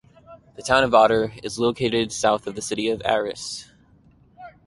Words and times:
The 0.55 0.63
town 0.63 0.83
of 0.83 0.95
Odder 0.95 1.31
is 1.43 1.59
located 1.59 2.11
south 2.11 2.47
of 2.47 2.55
the 2.55 2.61
city 2.63 2.89
of 2.89 3.01
Aarhus. 3.01 3.69